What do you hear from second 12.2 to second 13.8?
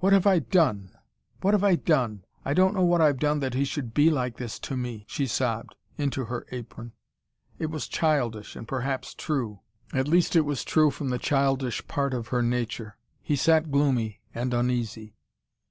her nature. He sat